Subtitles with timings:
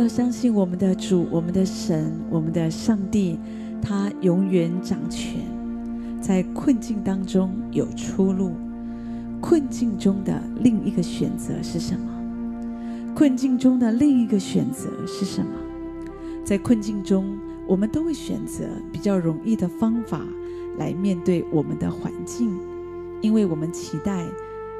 [0.00, 3.38] 要相信我们的主、我们的神、我们的上帝，
[3.82, 5.42] 他永远掌权，
[6.22, 8.52] 在困境当中有出路。
[9.42, 13.14] 困境中的另一个选择是什么？
[13.14, 15.52] 困境中的另一个选择是什么？
[16.46, 20.22] 在困境中，我们都会选择比较容易的方法
[20.78, 22.58] 来面对我们的环境，
[23.20, 24.24] 因为我们期待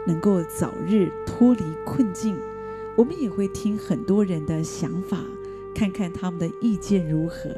[0.07, 2.35] 能够早日脱离困境。
[3.01, 5.25] 我们也会听很多人的想法，
[5.75, 7.49] 看看他们的意见如何。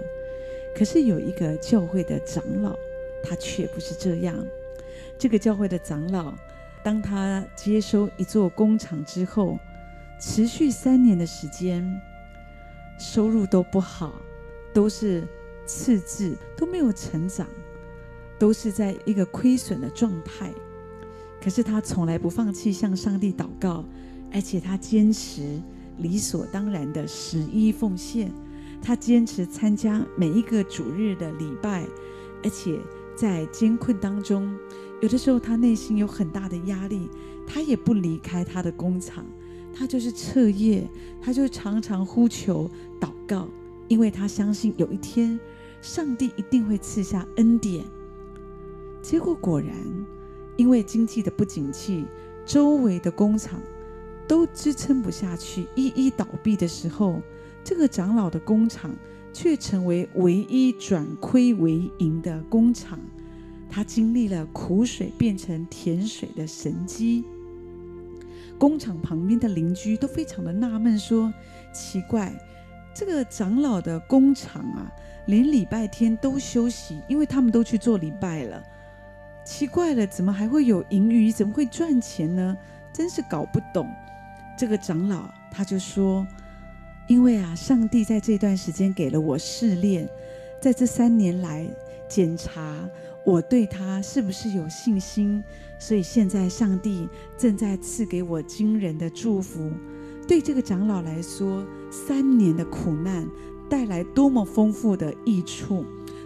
[0.73, 2.77] 可是有一个教会的长老，
[3.25, 4.37] 他却不是这样。
[5.19, 6.33] 这个教会的长老，
[6.85, 9.59] 当他接收一座工厂之后，
[10.21, 11.85] 持续三年的时间，
[12.97, 14.13] 收入都不好，
[14.73, 15.25] 都是
[15.67, 17.49] 赤字，都没有成长，
[18.39, 20.53] 都是在一个亏损的状态。
[21.43, 23.85] 可是他从来不放弃向上帝祷告。
[24.33, 25.61] 而且他坚持
[25.99, 28.33] 理所当然的十一奉献，
[28.81, 31.87] 他坚持参加每一个主日的礼拜，
[32.43, 32.79] 而且
[33.15, 34.53] 在艰困当中，
[35.01, 37.09] 有的时候他内心有很大的压力，
[37.47, 39.25] 他也不离开他的工厂，
[39.75, 40.89] 他就是彻夜，
[41.21, 43.47] 他就常常呼求祷告，
[43.89, 45.39] 因为他相信有一天
[45.83, 47.85] 上帝一定会赐下恩典。
[49.03, 49.77] 结果果然，
[50.57, 52.07] 因为经济的不景气，
[52.47, 53.61] 周围的工厂。
[54.27, 57.21] 都支撑不下去，一一倒闭的时候，
[57.63, 58.91] 这个长老的工厂
[59.33, 62.99] 却成为唯一转亏为盈的工厂。
[63.69, 67.25] 他经历了苦水变成甜水的神迹。
[68.59, 71.33] 工厂旁边的邻居都非常的纳闷，说
[71.75, 72.33] ：“奇怪，
[72.95, 74.93] 这个长老的工厂啊，
[75.27, 78.63] 连礼拜天都休息，因为他们都去做礼拜了。
[79.45, 81.33] 奇怪了，怎么还会有盈余？
[81.33, 82.57] 怎么会赚钱呢？
[82.93, 83.89] 真是搞不懂。”
[84.57, 86.27] 这个长老他就说
[87.09, 90.09] ：“因为啊，上帝在这段时间给了我试炼，
[90.61, 91.67] 在这三年来
[92.09, 92.89] 检查
[93.25, 95.43] 我对他是不是有信心，
[95.79, 99.71] 所以现在上帝正在赐给我惊人的祝福。
[100.29, 103.27] 对这个长老来说，三年的苦难
[103.69, 105.85] 带来多么丰富的益处！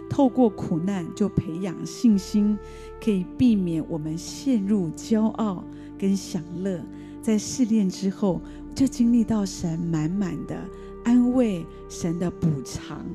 [0.09, 2.57] 透过苦难就培养信心，
[3.03, 5.63] 可以避免我们陷入骄傲
[5.97, 6.79] 跟享乐。”
[7.27, 8.39] 在试炼之后，
[8.73, 10.57] 就经历到神满满的
[11.03, 13.05] 安慰，神的补偿。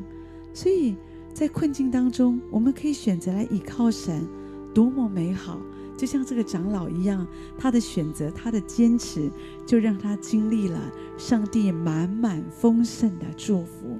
[0.52, 0.94] 所以
[1.32, 4.28] 在困境当中，我们可以选择来倚靠神，
[4.74, 5.58] 多么美好！
[5.96, 9.30] 就像这个长老一样，他的选择，他的坚持，
[9.64, 10.78] 就让他经历了
[11.16, 13.96] 上帝满满丰盛的祝福。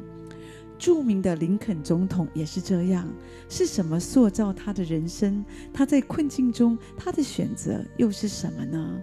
[0.79, 3.09] 著名的林肯总统也是这样。
[3.49, 5.43] 是什么塑造他的人生？
[5.73, 9.01] 他在困境中，他的选择又是什么呢？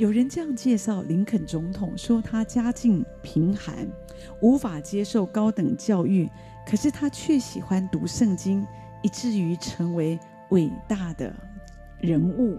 [0.00, 3.86] 有人这样介绍林肯总统，说他家境贫寒，
[4.40, 6.26] 无法接受高等教育，
[6.66, 8.66] 可是他却喜欢读圣经，
[9.02, 10.18] 以至于成为
[10.52, 11.30] 伟大的
[12.00, 12.56] 人物。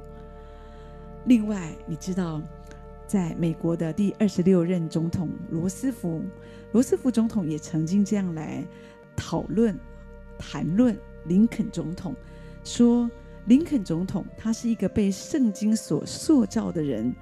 [1.26, 2.40] 另外，你知道，
[3.08, 6.22] 在美国的第二十六任总统罗斯福，
[6.74, 8.64] 罗斯福总统也曾经这样来
[9.16, 9.76] 讨论、
[10.38, 12.16] 谈论林肯总统，
[12.64, 13.10] 说。
[13.48, 17.14] 林肯总统，他是一个被圣经所塑造的人，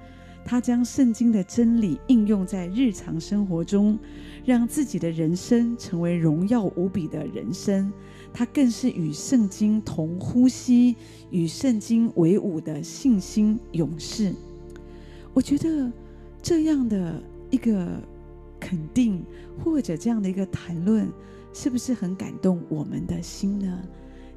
[0.44, 3.98] 他将圣经的真理应用在日常生活中，
[4.44, 7.92] 让自己的人生成为荣耀无比的人生。
[8.32, 10.94] 他更是与圣经同呼吸、
[11.30, 14.32] 与圣经为伍的信心勇士。
[15.34, 15.90] 我觉得
[16.40, 17.20] 这样的
[17.50, 17.88] 一个
[18.60, 19.24] 肯定，
[19.64, 21.10] 或者这样的一个谈论，
[21.52, 23.82] 是不是很感动我们的心呢？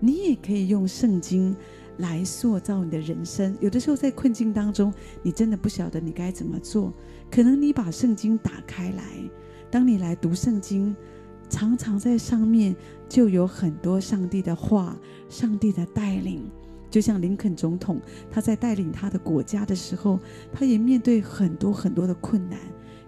[0.06, 1.56] 你也可以用圣经
[2.00, 3.56] 来塑造你的人生。
[3.62, 6.94] 有的时候在困境当中，你真的不晓得你该怎么做。
[7.32, 9.04] 可能你把圣经打开来，
[9.72, 10.94] 当你来读圣经，
[11.50, 12.76] 常常在上面
[13.08, 15.00] 就有很多上帝的话、
[15.30, 16.52] 上帝的带领。
[16.92, 20.20] 就像林肯总统，他在带领他的国家的时候，
[20.52, 22.60] 他也面对很多很多的困难，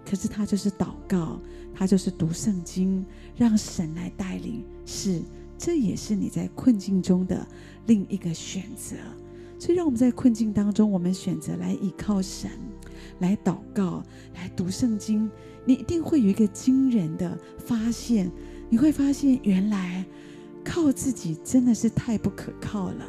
[0.10, 1.42] 可是他就是祷告，
[1.74, 3.06] 他就是读圣经，
[3.36, 4.64] 让神来带领。
[4.86, 5.22] 是。
[5.66, 7.44] 这也是你在困境中的
[7.88, 8.96] 另一个选择，
[9.58, 12.52] 所以让我们在困境当中，我们选择来依靠神，
[13.18, 14.04] 来祷告，
[14.36, 15.28] 来读圣经，
[15.66, 18.32] 你一定会有一个惊人的发现。
[18.70, 20.06] 你会发现，原来
[20.64, 23.04] 靠自己真的是太不可靠了，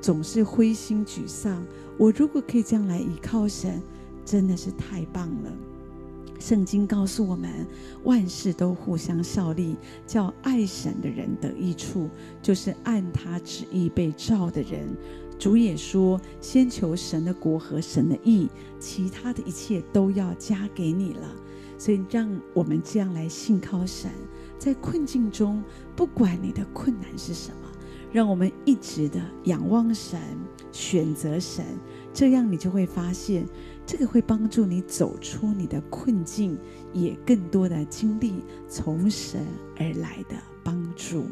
[0.00, 1.66] 总是灰心沮丧。
[1.98, 3.82] 我如果可以这样来依靠神，
[4.24, 5.52] 真的是太棒了。
[6.38, 7.66] 圣经告诉我们，
[8.04, 9.76] 万事都互相效力，
[10.06, 12.08] 叫爱神的人得益处，
[12.40, 14.88] 就是按他旨意被召的人。
[15.38, 18.48] 主也说：“先求神的国和神的义，
[18.80, 21.30] 其他的一切都要加给你了。”
[21.78, 24.10] 所以，让我们这样来信靠神，
[24.58, 25.62] 在困境中，
[25.94, 27.67] 不管你的困难是什么，
[28.12, 30.20] 让我们一直的仰望神，
[30.72, 31.64] 选择神，
[32.12, 33.46] 这样你就会发现，
[33.86, 36.58] 这个会帮助你走出你的困境，
[36.92, 39.44] 也更多的经历从神
[39.76, 41.26] 而来的帮助。